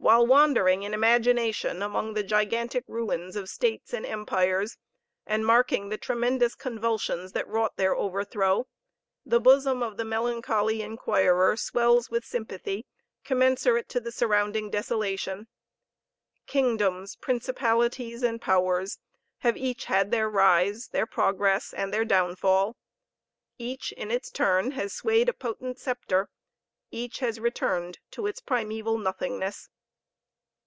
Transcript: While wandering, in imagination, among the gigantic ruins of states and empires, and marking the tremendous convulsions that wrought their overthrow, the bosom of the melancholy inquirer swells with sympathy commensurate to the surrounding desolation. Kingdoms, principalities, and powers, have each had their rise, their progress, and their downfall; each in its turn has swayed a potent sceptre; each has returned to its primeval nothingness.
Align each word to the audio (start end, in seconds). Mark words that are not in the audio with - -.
While 0.00 0.28
wandering, 0.28 0.84
in 0.84 0.94
imagination, 0.94 1.82
among 1.82 2.14
the 2.14 2.22
gigantic 2.22 2.84
ruins 2.86 3.34
of 3.34 3.48
states 3.48 3.92
and 3.92 4.06
empires, 4.06 4.78
and 5.26 5.44
marking 5.44 5.88
the 5.88 5.98
tremendous 5.98 6.54
convulsions 6.54 7.32
that 7.32 7.48
wrought 7.48 7.76
their 7.76 7.96
overthrow, 7.96 8.68
the 9.26 9.40
bosom 9.40 9.82
of 9.82 9.96
the 9.96 10.04
melancholy 10.04 10.82
inquirer 10.82 11.56
swells 11.56 12.10
with 12.10 12.24
sympathy 12.24 12.86
commensurate 13.24 13.88
to 13.88 13.98
the 14.00 14.12
surrounding 14.12 14.70
desolation. 14.70 15.48
Kingdoms, 16.46 17.16
principalities, 17.16 18.22
and 18.22 18.40
powers, 18.40 19.00
have 19.38 19.56
each 19.56 19.86
had 19.86 20.10
their 20.12 20.30
rise, 20.30 20.88
their 20.88 21.06
progress, 21.06 21.74
and 21.74 21.92
their 21.92 22.04
downfall; 22.04 22.76
each 23.58 23.90
in 23.92 24.12
its 24.12 24.30
turn 24.30 24.70
has 24.70 24.92
swayed 24.94 25.28
a 25.28 25.34
potent 25.34 25.76
sceptre; 25.78 26.30
each 26.92 27.18
has 27.18 27.40
returned 27.40 27.98
to 28.12 28.28
its 28.28 28.40
primeval 28.40 28.96
nothingness. 28.96 29.68